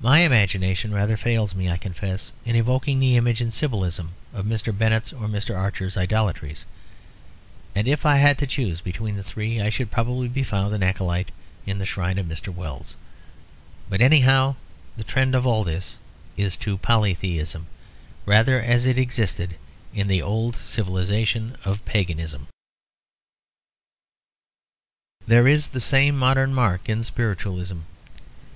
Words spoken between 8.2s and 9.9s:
to choose between the three, I should